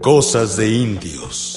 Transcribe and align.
Cosas 0.00 0.56
de 0.56 0.66
indios. 0.66 1.49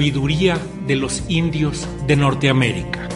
Sabiduría 0.00 0.58
de 0.86 0.96
los 0.96 1.22
indios 1.28 1.86
de 2.06 2.16
Norteamérica. 2.16 3.06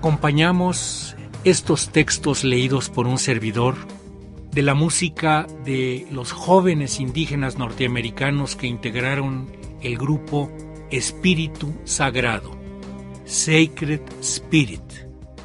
Acompañamos 0.00 1.14
estos 1.44 1.90
textos 1.90 2.42
leídos 2.42 2.88
por 2.88 3.06
un 3.06 3.18
servidor 3.18 3.74
de 4.50 4.62
la 4.62 4.72
música 4.72 5.46
de 5.66 6.06
los 6.10 6.32
jóvenes 6.32 7.00
indígenas 7.00 7.58
norteamericanos 7.58 8.56
que 8.56 8.66
integraron 8.66 9.52
el 9.82 9.98
grupo 9.98 10.50
Espíritu 10.90 11.74
Sagrado, 11.84 12.56
Sacred 13.26 14.00
Spirit, 14.22 14.80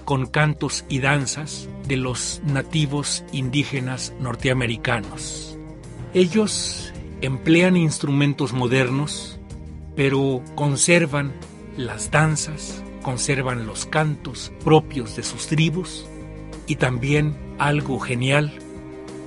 con 0.05 0.25
cantos 0.25 0.85
y 0.87 0.99
danzas 0.99 1.67
de 1.85 1.97
los 1.97 2.41
nativos 2.45 3.25
indígenas 3.33 4.13
norteamericanos. 4.21 5.59
Ellos 6.13 6.93
emplean 7.19 7.75
instrumentos 7.75 8.53
modernos, 8.53 9.37
pero 9.97 10.41
conservan 10.55 11.33
las 11.75 12.09
danzas, 12.09 12.84
conservan 13.05 13.67
los 13.67 13.85
cantos 13.85 14.51
propios 14.63 15.15
de 15.15 15.21
sus 15.21 15.45
tribus 15.45 16.07
y 16.65 16.77
también 16.77 17.37
algo 17.59 17.99
genial, 17.99 18.57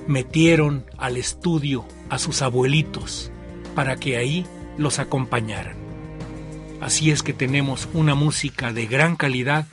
metieron 0.05 0.85
al 0.97 1.15
estudio 1.15 1.85
a 2.09 2.19
sus 2.19 2.41
abuelitos 2.41 3.31
para 3.75 3.95
que 3.95 4.17
ahí 4.17 4.45
los 4.77 4.99
acompañaran. 4.99 5.77
Así 6.81 7.09
es 7.09 7.23
que 7.23 7.31
tenemos 7.31 7.87
una 7.93 8.15
música 8.15 8.73
de 8.73 8.85
gran 8.85 9.15
calidad 9.15 9.65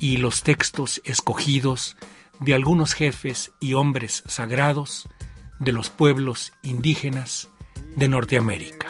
y 0.00 0.16
los 0.16 0.42
textos 0.42 1.00
escogidos 1.04 1.96
de 2.40 2.54
algunos 2.54 2.92
jefes 2.92 3.52
y 3.60 3.74
hombres 3.74 4.24
sagrados 4.26 5.08
de 5.60 5.70
los 5.70 5.90
pueblos 5.90 6.54
indígenas 6.64 7.50
de 7.94 8.08
Norteamérica. 8.08 8.88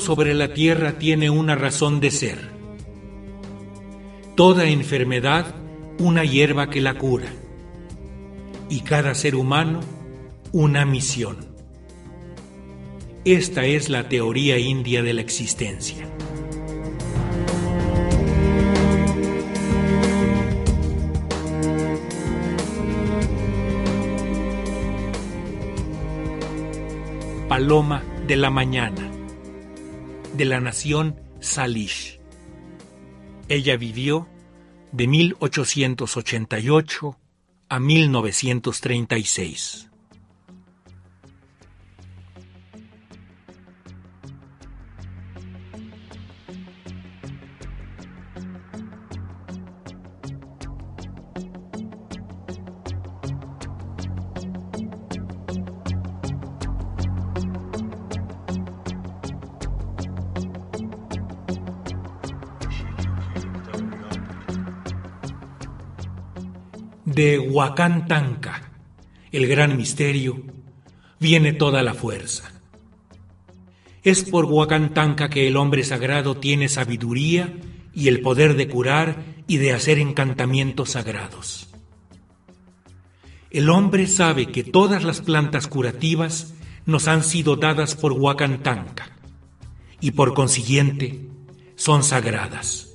Sobre 0.00 0.32
la 0.32 0.54
tierra 0.54 0.98
tiene 0.98 1.28
una 1.28 1.56
razón 1.56 1.98
de 1.98 2.10
ser. 2.10 2.50
Toda 4.36 4.68
enfermedad 4.68 5.54
una 5.98 6.24
hierba 6.24 6.70
que 6.70 6.80
la 6.80 6.94
cura. 6.94 7.28
Y 8.70 8.80
cada 8.80 9.14
ser 9.14 9.34
humano 9.34 9.80
una 10.52 10.86
misión. 10.86 11.38
Esta 13.24 13.64
es 13.64 13.88
la 13.88 14.08
teoría 14.08 14.58
india 14.58 15.02
de 15.02 15.14
la 15.14 15.20
existencia. 15.20 16.08
Paloma 27.48 28.04
de 28.26 28.36
la 28.36 28.50
mañana 28.50 29.07
de 30.38 30.46
la 30.46 30.60
nación 30.60 31.20
Salish. 31.40 32.20
Ella 33.48 33.76
vivió 33.76 34.28
de 34.92 35.08
1888 35.08 37.18
a 37.68 37.80
1936. 37.80 39.87
De 67.10 67.38
Huacantanca, 67.38 68.70
el 69.32 69.46
gran 69.46 69.78
misterio, 69.78 70.42
viene 71.18 71.54
toda 71.54 71.82
la 71.82 71.94
fuerza. 71.94 72.52
Es 74.02 74.24
por 74.24 74.44
Huacantanca 74.44 75.30
que 75.30 75.48
el 75.48 75.56
hombre 75.56 75.84
sagrado 75.84 76.36
tiene 76.36 76.68
sabiduría 76.68 77.56
y 77.94 78.08
el 78.08 78.20
poder 78.20 78.56
de 78.56 78.68
curar 78.68 79.24
y 79.46 79.56
de 79.56 79.72
hacer 79.72 79.98
encantamientos 79.98 80.90
sagrados. 80.90 81.70
El 83.50 83.70
hombre 83.70 84.06
sabe 84.06 84.48
que 84.52 84.62
todas 84.62 85.02
las 85.02 85.22
plantas 85.22 85.66
curativas 85.66 86.52
nos 86.84 87.08
han 87.08 87.24
sido 87.24 87.56
dadas 87.56 87.94
por 87.94 88.12
Huacantanca 88.12 89.16
y 89.98 90.10
por 90.10 90.34
consiguiente 90.34 91.26
son 91.74 92.02
sagradas. 92.02 92.90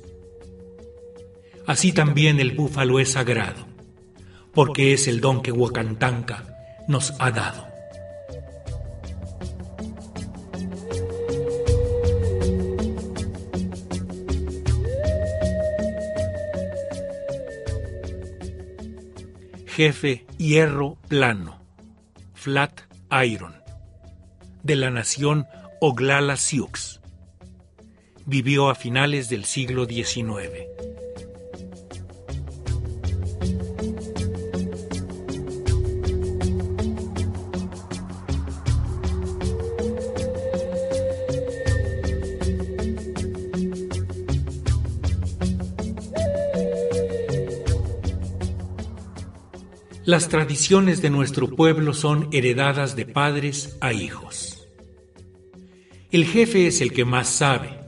Así 1.66 1.94
también 1.94 2.40
el 2.40 2.52
búfalo 2.52 3.00
es 3.00 3.14
sagrado, 3.14 3.73
porque 4.54 4.94
es 4.94 5.08
el 5.08 5.20
don 5.20 5.42
que 5.42 5.52
Huacantanca 5.52 6.44
nos 6.88 7.14
ha 7.20 7.32
dado. 7.32 7.74
Jefe 19.66 20.28
hierro 20.38 21.00
plano, 21.08 21.60
flat 22.36 22.82
iron, 23.26 23.56
de 24.62 24.76
la 24.76 24.92
nación 24.92 25.48
Oglala 25.82 26.38
Sioux. 26.38 27.02
Vivió 28.28 28.70
a 28.70 28.76
finales 28.76 29.30
del 29.30 29.46
siglo 29.46 29.86
XIX. 29.86 30.68
Las 50.06 50.28
tradiciones 50.28 51.02
de 51.02 51.10
nuestro 51.10 51.48
pueblo 51.56 51.94
son 51.94 52.28
heredadas 52.34 52.98
de 52.98 53.06
padres 53.06 53.78
a 53.80 53.94
hijos. 53.94 54.68
El 56.12 56.26
jefe 56.26 56.68
es 56.68 56.82
el 56.82 56.92
que 56.92 57.06
más 57.06 57.30
sabe 57.30 57.80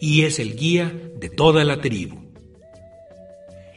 y 0.00 0.22
es 0.22 0.38
el 0.38 0.56
guía 0.56 0.90
de 1.16 1.28
toda 1.28 1.64
la 1.64 1.82
tribu. 1.82 2.32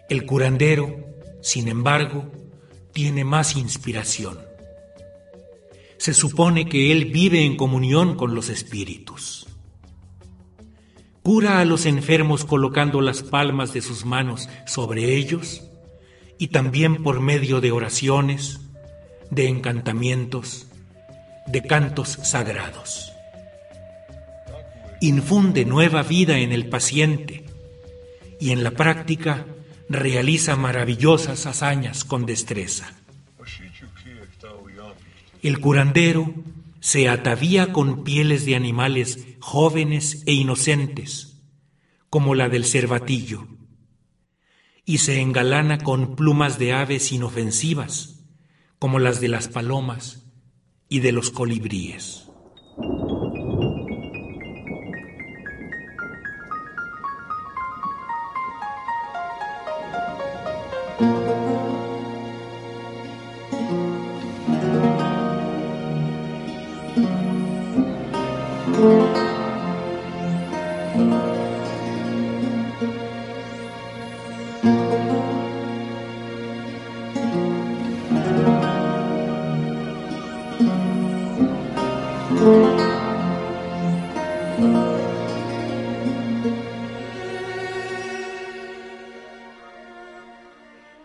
El 0.08 0.26
curandero, 0.26 0.96
sin 1.42 1.68
embargo, 1.68 2.32
tiene 2.94 3.26
más 3.26 3.58
inspiración. 3.58 4.40
Se 5.98 6.14
supone 6.14 6.70
que 6.70 6.94
él 6.94 7.12
vive 7.12 7.44
en 7.44 7.58
comunión 7.58 8.16
con 8.16 8.34
los 8.34 8.48
espíritus. 8.48 9.46
Cura 11.22 11.60
a 11.60 11.66
los 11.66 11.86
enfermos 11.86 12.46
colocando 12.46 13.02
las 13.02 13.24
palmas 13.24 13.74
de 13.74 13.82
sus 13.82 14.06
manos 14.06 14.48
sobre 14.66 15.18
ellos 15.18 15.64
y 16.44 16.50
también 16.50 17.02
por 17.04 17.22
medio 17.22 17.62
de 17.62 17.72
oraciones, 17.72 18.60
de 19.30 19.48
encantamientos, 19.48 20.68
de 21.48 21.64
cantos 21.64 22.20
sagrados. 22.22 23.14
Infunde 25.00 25.64
nueva 25.64 26.04
vida 26.04 26.40
en 26.40 26.52
el 26.52 26.68
paciente 26.68 27.46
y 28.42 28.52
en 28.52 28.62
la 28.62 28.72
práctica 28.72 29.46
realiza 29.88 30.58
maravillosas 30.58 31.46
hazañas 31.46 32.04
con 32.04 32.26
destreza. 32.26 32.94
El 35.42 35.62
curandero 35.62 36.34
se 36.82 37.08
atavía 37.08 37.72
con 37.72 38.04
pieles 38.04 38.46
de 38.46 38.58
animales 38.58 39.28
jóvenes 39.40 40.24
e 40.26 40.34
inocentes, 40.34 41.38
como 42.10 42.36
la 42.36 42.50
del 42.50 42.66
cervatillo 42.66 43.48
y 44.86 45.00
se 45.00 45.22
engalana 45.22 45.78
con 45.80 46.16
plumas 46.16 46.60
de 46.60 46.74
aves 46.74 47.12
inofensivas, 47.12 48.26
como 48.80 49.00
las 49.00 49.22
de 49.22 49.30
las 49.30 49.48
palomas 49.48 50.24
y 50.90 51.00
de 51.00 51.12
los 51.12 51.32
colibríes. 51.32 52.28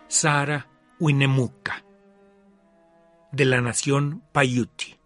Sara 0.08 0.66
Winemuka, 0.98 1.84
de 3.30 3.44
la 3.44 3.60
nación 3.60 4.24
Paiuti. 4.32 4.96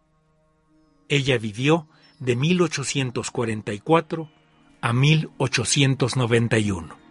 Ella 1.10 1.36
vivió 1.36 1.86
de 2.18 2.36
1844 2.36 4.30
a 4.80 4.92
1891. 4.94 7.01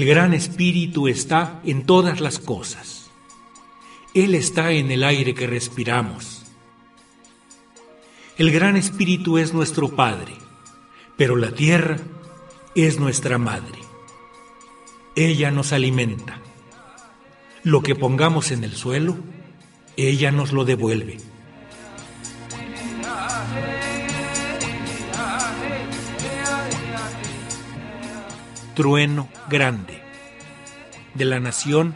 El 0.00 0.06
gran 0.06 0.32
espíritu 0.32 1.08
está 1.08 1.60
en 1.62 1.84
todas 1.84 2.20
las 2.20 2.38
cosas. 2.38 3.10
Él 4.14 4.34
está 4.34 4.72
en 4.72 4.90
el 4.90 5.04
aire 5.04 5.34
que 5.34 5.46
respiramos. 5.46 6.46
El 8.38 8.50
gran 8.50 8.78
espíritu 8.78 9.36
es 9.36 9.52
nuestro 9.52 9.94
Padre, 9.94 10.32
pero 11.18 11.36
la 11.36 11.52
tierra 11.52 11.98
es 12.74 12.98
nuestra 12.98 13.36
Madre. 13.36 13.78
Ella 15.16 15.50
nos 15.50 15.70
alimenta. 15.70 16.40
Lo 17.62 17.82
que 17.82 17.94
pongamos 17.94 18.52
en 18.52 18.64
el 18.64 18.76
suelo, 18.76 19.18
ella 19.98 20.32
nos 20.32 20.52
lo 20.52 20.64
devuelve. 20.64 21.18
Trueno 28.80 29.28
grande, 29.50 30.00
de 31.12 31.26
la 31.26 31.38
nación 31.38 31.94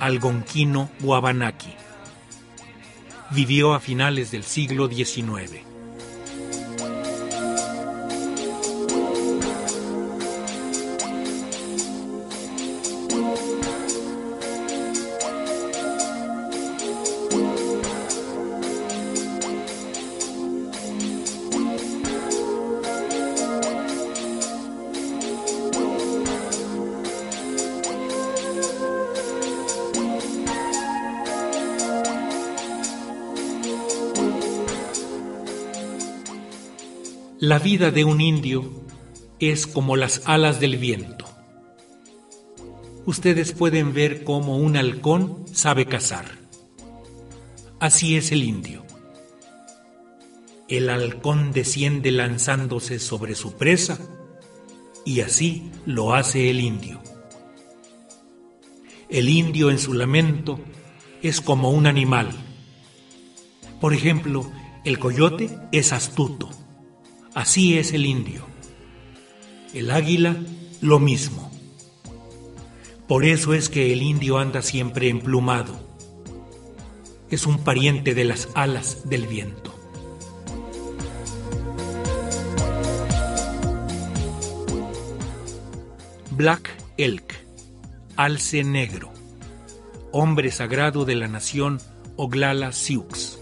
algonquino 0.00 0.88
Guabanaki. 1.00 1.74
Vivió 3.28 3.74
a 3.74 3.80
finales 3.80 4.30
del 4.30 4.42
siglo 4.42 4.88
XIX. 4.88 5.73
La 37.40 37.58
vida 37.58 37.90
de 37.90 38.04
un 38.04 38.20
indio 38.20 38.70
es 39.40 39.66
como 39.66 39.96
las 39.96 40.22
alas 40.24 40.60
del 40.60 40.76
viento. 40.76 41.26
Ustedes 43.06 43.52
pueden 43.52 43.92
ver 43.92 44.22
cómo 44.22 44.56
un 44.56 44.76
halcón 44.76 45.44
sabe 45.52 45.86
cazar. 45.86 46.38
Así 47.80 48.16
es 48.16 48.30
el 48.30 48.44
indio. 48.44 48.84
El 50.68 50.88
halcón 50.88 51.50
desciende 51.52 52.12
lanzándose 52.12 53.00
sobre 53.00 53.34
su 53.34 53.54
presa 53.54 53.98
y 55.04 55.20
así 55.20 55.70
lo 55.86 56.14
hace 56.14 56.50
el 56.50 56.60
indio. 56.60 57.02
El 59.08 59.28
indio 59.28 59.70
en 59.70 59.80
su 59.80 59.92
lamento 59.92 60.60
es 61.20 61.40
como 61.40 61.72
un 61.72 61.86
animal. 61.86 62.30
Por 63.80 63.92
ejemplo, 63.92 64.50
El 64.84 64.98
coyote 64.98 65.58
es 65.72 65.92
astuto. 65.94 66.63
Así 67.34 67.78
es 67.78 67.92
el 67.92 68.06
indio. 68.06 68.46
El 69.72 69.90
águila, 69.90 70.36
lo 70.80 71.00
mismo. 71.00 71.50
Por 73.08 73.24
eso 73.24 73.54
es 73.54 73.68
que 73.68 73.92
el 73.92 74.02
indio 74.02 74.38
anda 74.38 74.62
siempre 74.62 75.08
emplumado. 75.08 75.74
Es 77.30 77.44
un 77.46 77.58
pariente 77.58 78.14
de 78.14 78.24
las 78.24 78.48
alas 78.54 79.08
del 79.08 79.26
viento. 79.26 79.74
Black 86.30 86.70
Elk, 86.96 87.34
alce 88.14 88.62
negro, 88.62 89.12
hombre 90.12 90.52
sagrado 90.52 91.04
de 91.04 91.16
la 91.16 91.26
nación 91.26 91.80
Oglala 92.14 92.70
Sioux. 92.70 93.40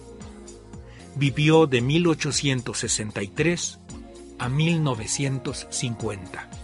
Vivió 1.14 1.66
de 1.66 1.82
1863 1.82 3.80
a 4.42 4.48
1950. 4.48 6.61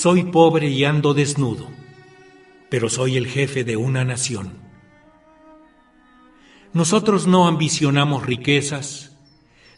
Soy 0.00 0.24
pobre 0.24 0.68
y 0.68 0.86
ando 0.86 1.12
desnudo, 1.12 1.68
pero 2.70 2.88
soy 2.88 3.18
el 3.18 3.26
jefe 3.26 3.64
de 3.64 3.76
una 3.76 4.02
nación. 4.02 4.54
Nosotros 6.72 7.26
no 7.26 7.46
ambicionamos 7.46 8.24
riquezas, 8.24 9.14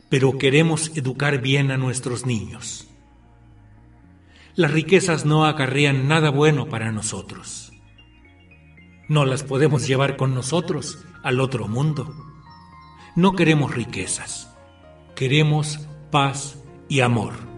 pero 0.09 0.39
queremos 0.39 0.97
educar 0.97 1.41
bien 1.41 1.73
a 1.73 1.77
nuestros 1.77 2.25
niños. 2.25 2.87
Las 4.55 4.71
riquezas 4.71 5.25
no 5.25 5.45
acarrean 5.45 6.07
nada 6.07 6.31
bueno 6.31 6.69
para 6.69 6.93
nosotros. 6.93 7.73
No 9.09 9.25
las 9.25 9.43
podemos 9.43 9.89
llevar 9.89 10.17
con 10.17 10.37
nosotros 10.37 11.05
al 11.25 11.41
otro 11.41 11.67
mundo. 11.67 12.15
No 13.17 13.33
queremos 13.33 13.75
riquezas, 13.75 14.57
queremos 15.17 15.81
paz 16.13 16.63
y 16.89 17.01
amor. 17.01 17.52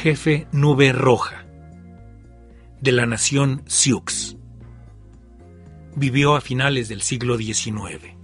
Jefe 0.00 0.46
Nube 0.50 0.94
Roja, 0.94 1.44
de 2.80 2.90
la 2.90 3.04
nación 3.04 3.62
Sioux. 3.66 4.38
Vivió 5.94 6.36
a 6.36 6.40
finales 6.40 6.88
del 6.88 7.02
siglo 7.02 7.36
XIX. 7.36 8.16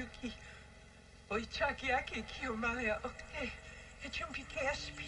Yuki, 0.00 0.32
oichakiaki 1.30 2.22
kiomaya 2.22 2.94
okte, 3.08 3.52
echumpike 4.06 4.60
aspi. 4.72 5.06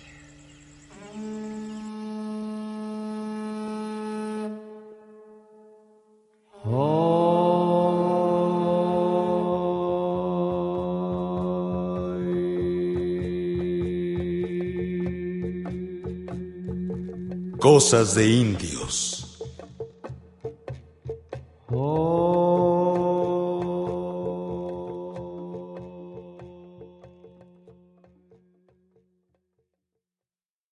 Cosas 17.58 18.14
de 18.14 18.24
indios. 18.42 19.01